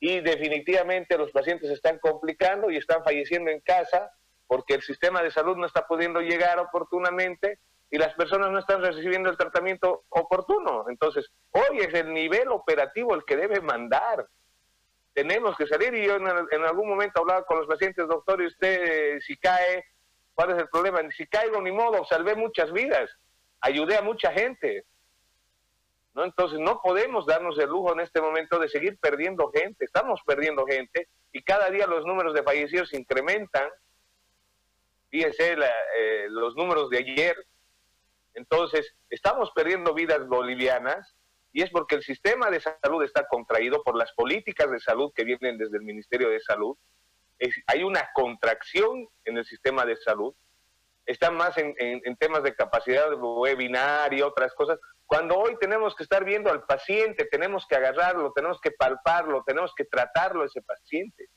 y 0.00 0.20
definitivamente 0.20 1.16
los 1.16 1.30
pacientes 1.30 1.70
están 1.70 2.00
complicando 2.00 2.70
y 2.70 2.76
están 2.76 3.04
falleciendo 3.04 3.52
en 3.52 3.60
casa 3.60 4.10
porque 4.48 4.74
el 4.74 4.82
sistema 4.82 5.22
de 5.22 5.30
salud 5.30 5.56
no 5.56 5.66
está 5.66 5.86
pudiendo 5.86 6.20
llegar 6.20 6.58
oportunamente 6.58 7.60
y 7.90 7.98
las 7.98 8.14
personas 8.14 8.50
no 8.50 8.58
están 8.58 8.82
recibiendo 8.82 9.30
el 9.30 9.36
tratamiento 9.36 10.04
oportuno. 10.08 10.86
Entonces, 10.88 11.30
hoy 11.52 11.78
es 11.78 11.94
el 11.94 12.12
nivel 12.12 12.48
operativo 12.48 13.14
el 13.14 13.24
que 13.24 13.36
debe 13.36 13.60
mandar. 13.60 14.26
Tenemos 15.12 15.56
que 15.56 15.66
salir 15.66 15.94
y 15.94 16.06
yo 16.06 16.16
en, 16.16 16.64
algún 16.64 16.88
momento 16.88 17.20
hablaba 17.20 17.44
con 17.44 17.58
los 17.58 17.66
pacientes, 17.66 18.08
doctor, 18.08 18.42
y 18.42 18.46
usted 18.46 19.16
eh, 19.16 19.20
si 19.20 19.36
cae, 19.36 19.84
¿cuál 20.34 20.50
es 20.50 20.58
el 20.58 20.68
problema? 20.68 21.00
Si 21.16 21.26
caigo 21.26 21.60
ni 21.60 21.72
modo, 21.72 22.04
salvé 22.06 22.34
muchas 22.34 22.72
vidas, 22.72 23.10
ayudé 23.60 23.96
a 23.96 24.02
mucha 24.02 24.32
gente. 24.32 24.84
¿No? 26.14 26.24
Entonces 26.24 26.58
no 26.58 26.80
podemos 26.82 27.26
darnos 27.26 27.58
el 27.58 27.68
lujo 27.68 27.92
en 27.92 28.00
este 28.00 28.20
momento 28.20 28.58
de 28.58 28.68
seguir 28.68 28.98
perdiendo 28.98 29.50
gente, 29.50 29.84
estamos 29.84 30.20
perdiendo 30.26 30.64
gente 30.66 31.08
y 31.32 31.42
cada 31.42 31.70
día 31.70 31.86
los 31.86 32.04
números 32.06 32.34
de 32.34 32.42
fallecidos 32.42 32.92
incrementan 32.94 33.68
fíjense 35.10 35.52
eh, 35.52 36.26
los 36.28 36.54
números 36.56 36.90
de 36.90 36.98
ayer. 36.98 37.36
Entonces, 38.34 38.94
estamos 39.10 39.50
perdiendo 39.54 39.94
vidas 39.94 40.26
bolivianas 40.26 41.14
y 41.52 41.62
es 41.62 41.70
porque 41.70 41.96
el 41.96 42.02
sistema 42.02 42.50
de 42.50 42.60
salud 42.60 43.02
está 43.02 43.26
contraído 43.26 43.82
por 43.82 43.96
las 43.96 44.12
políticas 44.12 44.70
de 44.70 44.80
salud 44.80 45.12
que 45.14 45.24
vienen 45.24 45.58
desde 45.58 45.78
el 45.78 45.82
Ministerio 45.82 46.28
de 46.28 46.40
Salud. 46.40 46.76
hay 47.66 47.82
una 47.82 48.08
contracción 48.14 49.08
en 49.24 49.38
el 49.38 49.44
sistema 49.44 49.84
de 49.84 49.96
salud. 49.96 50.34
Están 51.06 51.36
más 51.36 51.56
en, 51.56 51.74
en 51.78 52.16
temas 52.16 52.42
de 52.42 52.54
capacidad 52.54 53.08
de 53.08 53.16
webinar 53.16 54.12
y 54.12 54.20
otras 54.20 54.54
cosas. 54.54 54.78
Cuando 55.06 55.38
hoy 55.38 55.56
tenemos 55.58 55.94
que 55.96 56.02
estar 56.02 56.22
viendo 56.22 56.50
al 56.50 56.64
paciente, 56.64 57.24
tenemos 57.24 57.66
que 57.66 57.76
agarrarlo, 57.76 58.30
tenemos 58.34 58.60
que 58.60 58.72
palparlo, 58.72 59.42
tenemos 59.46 59.72
que 59.74 59.86
tratarlo 59.86 60.44
ese 60.44 60.60
paciente. 60.60 61.30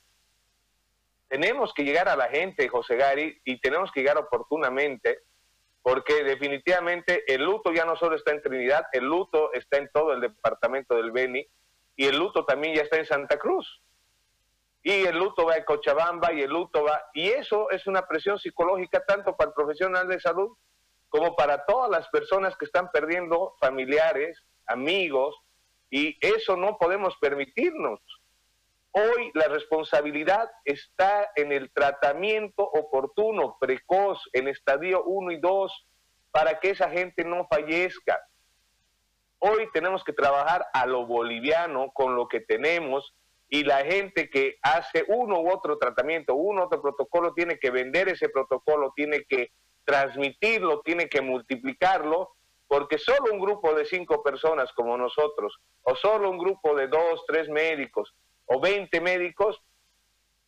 Tenemos 1.32 1.72
que 1.72 1.82
llegar 1.82 2.10
a 2.10 2.14
la 2.14 2.28
gente, 2.28 2.68
José 2.68 2.94
Gary, 2.94 3.40
y 3.46 3.58
tenemos 3.58 3.90
que 3.90 4.00
llegar 4.00 4.18
oportunamente, 4.18 5.20
porque 5.80 6.24
definitivamente 6.24 7.24
el 7.26 7.42
luto 7.42 7.72
ya 7.72 7.86
no 7.86 7.96
solo 7.96 8.16
está 8.16 8.32
en 8.32 8.42
Trinidad, 8.42 8.84
el 8.92 9.04
luto 9.04 9.50
está 9.54 9.78
en 9.78 9.88
todo 9.94 10.12
el 10.12 10.20
departamento 10.20 10.94
del 10.94 11.10
Beni, 11.10 11.48
y 11.96 12.04
el 12.04 12.18
luto 12.18 12.44
también 12.44 12.74
ya 12.74 12.82
está 12.82 12.98
en 12.98 13.06
Santa 13.06 13.38
Cruz. 13.38 13.80
Y 14.82 15.06
el 15.06 15.16
luto 15.16 15.46
va 15.46 15.56
en 15.56 15.64
Cochabamba, 15.64 16.34
y 16.34 16.42
el 16.42 16.50
luto 16.50 16.84
va... 16.84 17.02
Y 17.14 17.30
eso 17.30 17.70
es 17.70 17.86
una 17.86 18.06
presión 18.06 18.38
psicológica 18.38 19.02
tanto 19.06 19.34
para 19.34 19.48
el 19.48 19.54
profesional 19.54 20.08
de 20.08 20.20
salud 20.20 20.54
como 21.08 21.34
para 21.34 21.64
todas 21.64 21.90
las 21.90 22.06
personas 22.08 22.58
que 22.58 22.66
están 22.66 22.90
perdiendo 22.90 23.54
familiares, 23.58 24.38
amigos, 24.66 25.34
y 25.88 26.14
eso 26.20 26.58
no 26.58 26.76
podemos 26.76 27.16
permitirnos. 27.22 28.00
Hoy 28.94 29.30
la 29.32 29.48
responsabilidad 29.48 30.50
está 30.66 31.30
en 31.34 31.50
el 31.50 31.72
tratamiento 31.72 32.62
oportuno, 32.62 33.56
precoz, 33.58 34.20
en 34.34 34.48
estadio 34.48 35.02
1 35.04 35.30
y 35.32 35.40
2, 35.40 35.86
para 36.30 36.60
que 36.60 36.70
esa 36.70 36.90
gente 36.90 37.24
no 37.24 37.46
fallezca. 37.46 38.20
Hoy 39.38 39.66
tenemos 39.72 40.04
que 40.04 40.12
trabajar 40.12 40.66
a 40.74 40.84
lo 40.84 41.06
boliviano 41.06 41.90
con 41.94 42.16
lo 42.16 42.28
que 42.28 42.40
tenemos 42.40 43.14
y 43.48 43.64
la 43.64 43.78
gente 43.78 44.28
que 44.28 44.58
hace 44.60 45.06
uno 45.08 45.40
u 45.40 45.50
otro 45.50 45.78
tratamiento, 45.78 46.34
uno 46.34 46.60
u 46.60 46.64
otro 46.66 46.82
protocolo, 46.82 47.32
tiene 47.32 47.58
que 47.58 47.70
vender 47.70 48.10
ese 48.10 48.28
protocolo, 48.28 48.92
tiene 48.94 49.24
que 49.24 49.52
transmitirlo, 49.84 50.82
tiene 50.82 51.08
que 51.08 51.22
multiplicarlo, 51.22 52.30
porque 52.68 52.98
solo 52.98 53.32
un 53.32 53.40
grupo 53.40 53.72
de 53.74 53.86
cinco 53.86 54.22
personas 54.22 54.70
como 54.74 54.98
nosotros, 54.98 55.58
o 55.80 55.96
solo 55.96 56.30
un 56.30 56.36
grupo 56.36 56.74
de 56.74 56.88
dos, 56.88 57.24
tres 57.26 57.48
médicos, 57.48 58.14
o 58.52 58.60
20 58.60 59.00
médicos, 59.00 59.60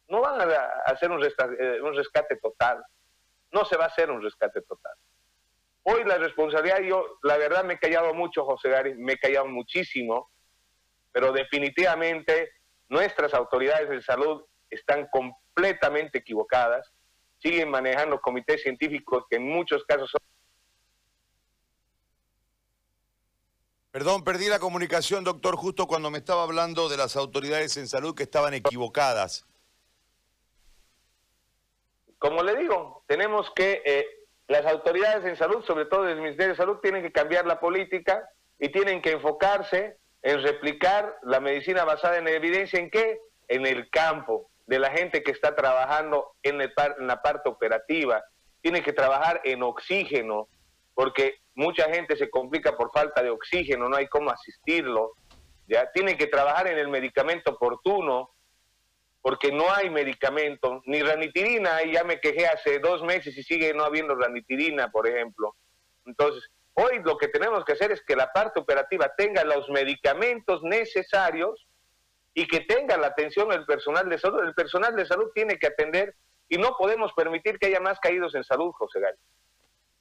no 0.09 0.21
van 0.21 0.41
a 0.41 0.55
hacer 0.87 1.11
eh, 1.11 1.81
un 1.81 1.95
rescate, 1.95 2.37
total. 2.37 2.85
No 3.53 3.65
se 3.65 3.77
va 3.77 3.85
a 3.85 3.89
hacer 3.89 4.11
un 4.11 4.23
rescate 4.23 4.61
total. 4.63 4.93
Hoy 5.85 6.05
la 6.05 6.19
responsabilidad, 6.19 6.81
yo 6.81 7.19
la 7.23 7.37
verdad 7.37 7.65
me 7.65 7.75
he 7.75 7.79
callado 7.79 8.15
mucho, 8.15 8.45
José 8.45 8.71
Gary, 8.71 8.95
me 8.95 9.15
he 9.15 9.19
callado 9.19 9.47
muchísimo, 9.47 10.31
pero 11.13 11.33
definitivamente 11.33 12.51
nuestras 12.89 13.35
autoridades 13.35 13.89
de 13.89 14.03
salud 14.03 14.45
están 14.71 15.09
completamente 15.09 16.19
equivocadas, 16.19 16.91
siguen 17.39 17.71
manejando 17.71 18.21
comités 18.21 18.63
científicos 18.63 19.25
que 19.29 19.37
en 19.37 19.49
muchos 19.49 19.85
casos 19.85 20.11
son 20.11 20.21
Perdón, 23.95 24.25
perdí 24.25 24.49
la 24.49 24.59
comunicación, 24.59 25.23
doctor, 25.23 25.55
justo 25.55 25.87
cuando 25.87 26.11
me 26.11 26.19
estaba 26.19 26.43
hablando 26.43 26.89
de 26.89 26.97
las 26.97 27.15
autoridades 27.15 27.77
en 27.77 27.87
salud 27.87 28.13
que 28.13 28.25
estaban 28.25 28.53
equivocadas. 28.53 29.47
Como 32.19 32.43
le 32.43 32.57
digo, 32.57 33.05
tenemos 33.07 33.53
que, 33.55 33.83
eh, 33.87 34.05
las 34.49 34.67
autoridades 34.67 35.25
en 35.27 35.37
salud, 35.37 35.65
sobre 35.65 35.85
todo 35.85 36.09
el 36.09 36.17
Ministerio 36.17 36.55
de 36.55 36.57
Salud, 36.57 36.79
tienen 36.83 37.05
que 37.05 37.13
cambiar 37.13 37.47
la 37.47 37.61
política 37.61 38.29
y 38.59 38.71
tienen 38.71 39.01
que 39.01 39.13
enfocarse 39.13 39.97
en 40.23 40.43
replicar 40.43 41.17
la 41.23 41.39
medicina 41.39 41.85
basada 41.85 42.19
en 42.19 42.27
evidencia. 42.27 42.81
¿En 42.81 42.91
qué? 42.91 43.21
En 43.47 43.65
el 43.65 43.89
campo, 43.91 44.51
de 44.67 44.81
la 44.81 44.91
gente 44.91 45.23
que 45.23 45.31
está 45.31 45.55
trabajando 45.55 46.33
en, 46.43 46.61
en 46.61 47.07
la 47.07 47.23
parte 47.23 47.49
operativa, 47.49 48.25
tiene 48.61 48.83
que 48.83 48.93
trabajar 48.93 49.41
en 49.45 49.63
oxígeno, 49.63 50.49
porque 50.95 51.39
mucha 51.55 51.93
gente 51.93 52.17
se 52.17 52.31
complica 52.31 52.77
por 52.77 52.91
falta 52.93 53.23
de 53.23 53.31
oxígeno, 53.31 53.89
no 53.89 53.97
hay 53.97 54.07
cómo 54.07 54.31
asistirlo, 54.31 55.13
¿ya? 55.67 55.91
Tiene 55.93 56.17
que 56.17 56.27
trabajar 56.27 56.69
en 56.69 56.79
el 56.79 56.89
medicamento 56.89 57.53
oportuno, 57.53 58.31
porque 59.21 59.51
no 59.51 59.73
hay 59.73 59.91
medicamento, 59.91 60.83
ni 60.87 61.01
ranitirina, 61.01 61.83
y 61.83 61.93
ya 61.93 62.05
me 62.05 62.21
quejé 62.21 62.47
hace 62.47 62.79
dos 62.79 63.03
meses 63.03 63.37
y 63.37 63.43
sigue 63.43 63.73
no 63.73 63.85
habiendo 63.85 64.15
ranitirina, 64.15 64.91
por 64.91 65.09
ejemplo. 65.09 65.57
Entonces, 66.05 66.49
hoy 66.75 67.01
lo 67.03 67.17
que 67.17 67.29
tenemos 67.29 67.65
que 67.65 67.73
hacer 67.73 67.91
es 67.93 68.03
que 68.07 68.17
la 68.17 68.33
parte 68.33 68.61
operativa 68.61 69.11
tenga 69.17 69.43
los 69.45 69.69
medicamentos 69.71 70.63
necesarios 70.63 71.67
y 72.35 72.47
que 72.47 72.61
tenga 72.61 72.97
la 72.97 73.09
atención 73.09 73.51
el 73.53 73.65
personal 73.65 74.09
de 74.09 74.19
salud. 74.19 74.45
El 74.45 74.55
personal 74.55 74.95
de 74.95 75.07
salud 75.07 75.31
tiene 75.35 75.59
que 75.59 75.69
atender 75.69 76.15
y 76.49 76.59
no 76.59 76.77
podemos 76.77 77.13
permitir 77.15 77.59
que 77.59 77.69
haya 77.69 77.81
más 77.81 77.99
caídos 78.01 78.35
en 78.35 78.45
salud, 78.45 78.73
José 78.73 79.01
Gálvez. 79.01 79.21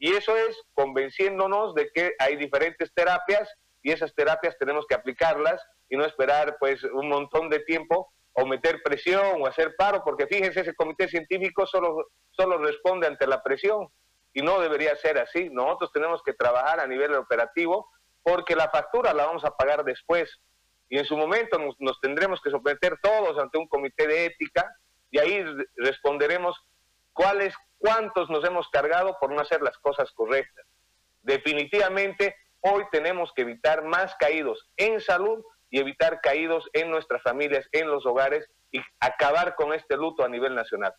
Y 0.03 0.13
eso 0.17 0.35
es 0.35 0.61
convenciéndonos 0.73 1.75
de 1.75 1.89
que 1.93 2.11
hay 2.19 2.35
diferentes 2.35 2.93
terapias 2.93 3.49
y 3.81 3.93
esas 3.93 4.13
terapias 4.13 4.57
tenemos 4.59 4.85
que 4.85 4.95
aplicarlas 4.95 5.65
y 5.87 5.95
no 5.95 6.03
esperar 6.03 6.57
pues 6.59 6.83
un 6.83 7.07
montón 7.07 7.49
de 7.49 7.59
tiempo 7.59 8.11
o 8.33 8.45
meter 8.45 8.83
presión 8.83 9.41
o 9.41 9.47
hacer 9.47 9.77
paro, 9.77 10.03
porque 10.03 10.27
fíjense, 10.27 10.59
ese 10.59 10.75
comité 10.75 11.07
científico 11.07 11.65
solo, 11.65 12.09
solo 12.31 12.57
responde 12.57 13.07
ante 13.07 13.25
la 13.27 13.41
presión 13.41 13.87
y 14.33 14.41
no 14.41 14.59
debería 14.59 14.93
ser 14.97 15.17
así. 15.19 15.49
Nosotros 15.49 15.93
tenemos 15.93 16.21
que 16.21 16.33
trabajar 16.33 16.81
a 16.81 16.87
nivel 16.87 17.15
operativo 17.15 17.89
porque 18.23 18.57
la 18.57 18.69
factura 18.69 19.13
la 19.13 19.25
vamos 19.25 19.45
a 19.45 19.55
pagar 19.55 19.85
después 19.85 20.29
y 20.89 20.97
en 20.97 21.05
su 21.05 21.15
momento 21.15 21.57
nos, 21.57 21.79
nos 21.79 22.01
tendremos 22.01 22.41
que 22.41 22.51
someter 22.51 22.97
todos 23.01 23.39
ante 23.39 23.57
un 23.57 23.69
comité 23.69 24.05
de 24.05 24.25
ética 24.25 24.69
y 25.11 25.19
ahí 25.19 25.45
responderemos 25.77 26.61
cuáles, 27.13 27.53
cuántos 27.83 28.29
nos 28.29 28.45
hemos 28.45 28.69
cargado 28.69 29.17
por 29.19 29.29
no 29.29 29.41
hacer 29.41 29.61
las 29.61 29.77
cosas 29.77 30.09
correctas. 30.13 30.65
Definitivamente 31.21 32.33
hoy 32.61 32.85
tenemos 32.93 33.33
que 33.35 33.41
evitar 33.41 33.83
más 33.83 34.15
caídos 34.15 34.69
en 34.77 35.01
salud 35.01 35.43
y 35.69 35.79
evitar 35.79 36.21
caídos 36.21 36.69
en 36.71 36.89
nuestras 36.89 37.21
familias, 37.21 37.67
en 37.73 37.89
los 37.89 38.05
hogares 38.05 38.49
y 38.71 38.79
acabar 39.01 39.55
con 39.55 39.73
este 39.73 39.97
luto 39.97 40.23
a 40.23 40.29
nivel 40.29 40.55
nacional. 40.55 40.93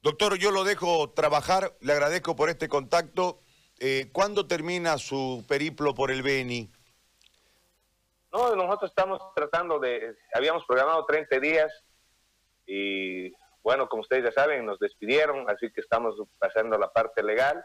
Doctor, 0.00 0.38
yo 0.38 0.52
lo 0.52 0.62
dejo 0.62 1.10
trabajar, 1.10 1.72
le 1.80 1.92
agradezco 1.92 2.36
por 2.36 2.48
este 2.48 2.68
contacto. 2.68 3.40
Eh, 3.80 4.08
¿Cuándo 4.12 4.46
termina 4.46 4.96
su 4.96 5.44
periplo 5.48 5.92
por 5.92 6.12
el 6.12 6.22
Beni? 6.22 6.70
No, 8.32 8.54
nosotros 8.54 8.92
estamos 8.92 9.20
tratando 9.34 9.80
de, 9.80 10.14
habíamos 10.34 10.64
programado 10.66 11.04
30 11.04 11.40
días 11.40 11.72
y 12.64 13.32
bueno, 13.66 13.88
como 13.88 14.02
ustedes 14.02 14.22
ya 14.22 14.30
saben, 14.30 14.64
nos 14.64 14.78
despidieron, 14.78 15.50
así 15.50 15.72
que 15.72 15.80
estamos 15.80 16.14
pasando 16.38 16.78
la 16.78 16.92
parte 16.92 17.20
legal, 17.20 17.64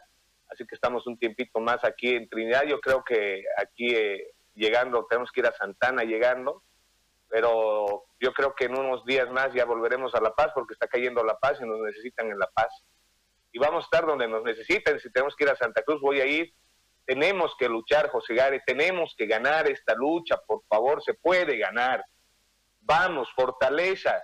así 0.49 0.65
que 0.65 0.73
estamos 0.73 1.05
un 1.05 1.19
tiempito 1.19 1.59
más 1.59 1.83
aquí 1.83 2.15
en 2.15 2.27
Trinidad. 2.27 2.63
Yo 2.63 2.81
creo 2.81 3.03
que 3.03 3.43
aquí 3.55 3.93
eh, 3.93 4.31
llegando, 4.55 5.05
tenemos 5.07 5.31
que 5.31 5.41
ir 5.41 5.45
a 5.45 5.53
Santana 5.53 6.03
llegando, 6.03 6.63
pero 7.29 8.05
yo 8.19 8.33
creo 8.33 8.55
que 8.55 8.65
en 8.65 8.79
unos 8.79 9.05
días 9.05 9.29
más 9.29 9.53
ya 9.53 9.63
volveremos 9.65 10.15
a 10.15 10.21
La 10.21 10.33
Paz 10.33 10.47
porque 10.55 10.73
está 10.73 10.87
cayendo 10.87 11.23
La 11.23 11.37
Paz 11.37 11.59
y 11.61 11.67
nos 11.67 11.79
necesitan 11.81 12.31
en 12.31 12.39
La 12.39 12.47
Paz. 12.47 12.83
Y 13.51 13.59
vamos 13.59 13.83
a 13.83 13.85
estar 13.85 14.03
donde 14.03 14.27
nos 14.27 14.41
necesiten, 14.41 14.99
si 14.99 15.11
tenemos 15.11 15.35
que 15.35 15.43
ir 15.43 15.51
a 15.51 15.55
Santa 15.55 15.83
Cruz 15.83 16.01
voy 16.01 16.19
a 16.19 16.25
ir. 16.25 16.51
Tenemos 17.05 17.55
que 17.59 17.69
luchar, 17.69 18.09
José 18.09 18.33
Gare, 18.33 18.63
tenemos 18.65 19.13
que 19.15 19.27
ganar 19.27 19.69
esta 19.69 19.93
lucha, 19.93 20.41
por 20.47 20.63
favor, 20.67 21.03
se 21.03 21.13
puede 21.13 21.59
ganar. 21.59 22.03
Vamos, 22.79 23.29
fortaleza. 23.35 24.19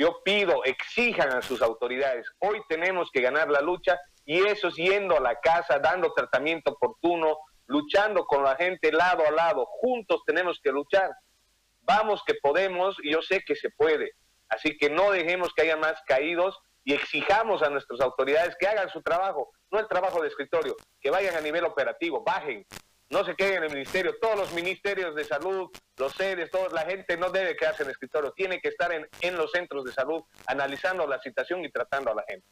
Yo 0.00 0.22
pido, 0.24 0.64
exijan 0.64 1.28
a 1.36 1.42
sus 1.42 1.60
autoridades. 1.60 2.26
Hoy 2.38 2.62
tenemos 2.70 3.10
que 3.12 3.20
ganar 3.20 3.50
la 3.50 3.60
lucha 3.60 4.00
y 4.24 4.38
eso 4.46 4.68
es 4.68 4.76
yendo 4.76 5.14
a 5.14 5.20
la 5.20 5.38
casa, 5.40 5.78
dando 5.78 6.14
tratamiento 6.14 6.70
oportuno, 6.70 7.36
luchando 7.66 8.24
con 8.24 8.42
la 8.42 8.56
gente 8.56 8.92
lado 8.92 9.26
a 9.28 9.30
lado. 9.30 9.66
Juntos 9.66 10.22
tenemos 10.24 10.58
que 10.64 10.72
luchar. 10.72 11.10
Vamos 11.82 12.22
que 12.26 12.32
podemos 12.40 12.96
y 13.02 13.12
yo 13.12 13.20
sé 13.20 13.42
que 13.46 13.54
se 13.54 13.68
puede. 13.68 14.12
Así 14.48 14.78
que 14.78 14.88
no 14.88 15.10
dejemos 15.10 15.52
que 15.52 15.64
haya 15.64 15.76
más 15.76 16.00
caídos 16.06 16.58
y 16.82 16.94
exijamos 16.94 17.62
a 17.62 17.68
nuestras 17.68 18.00
autoridades 18.00 18.56
que 18.58 18.68
hagan 18.68 18.88
su 18.88 19.02
trabajo, 19.02 19.50
no 19.70 19.80
el 19.80 19.86
trabajo 19.86 20.22
de 20.22 20.28
escritorio, 20.28 20.76
que 21.02 21.10
vayan 21.10 21.36
a 21.36 21.42
nivel 21.42 21.66
operativo, 21.66 22.24
bajen, 22.24 22.64
no 23.10 23.24
se 23.24 23.34
queden 23.34 23.58
en 23.58 23.64
el 23.64 23.72
ministerio. 23.72 24.16
Todos 24.20 24.36
los 24.36 24.52
ministerios 24.52 25.14
de 25.14 25.24
salud, 25.24 25.68
los 25.96 26.12
sedes, 26.14 26.50
toda 26.50 26.68
la 26.70 26.82
gente 26.88 27.16
no 27.16 27.30
debe 27.30 27.56
quedarse 27.56 27.82
en 27.82 27.88
el 27.88 27.92
escritorio, 27.92 28.32
tiene 28.32 28.60
que 28.60 28.68
estar 28.68 28.92
en, 28.92 29.06
en 29.20 29.36
los 29.36 29.50
centros 29.50 29.84
de 29.84 29.92
salud 29.92 30.22
analizando 30.46 31.06
la 31.06 31.20
situación 31.20 31.64
y 31.64 31.70
tratando 31.70 32.12
a 32.12 32.14
la 32.14 32.24
gente. 32.28 32.46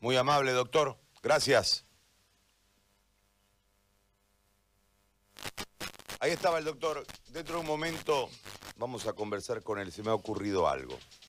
Muy 0.00 0.16
amable, 0.16 0.52
doctor. 0.52 0.96
Gracias. 1.22 1.84
Ahí 6.20 6.32
estaba 6.32 6.58
el 6.58 6.64
doctor. 6.64 7.04
Dentro 7.28 7.54
de 7.54 7.60
un 7.60 7.66
momento 7.66 8.28
vamos 8.76 9.06
a 9.06 9.12
conversar 9.12 9.62
con 9.62 9.78
él. 9.78 9.92
Se 9.92 10.02
me 10.02 10.10
ha 10.10 10.14
ocurrido 10.14 10.68
algo. 10.68 10.98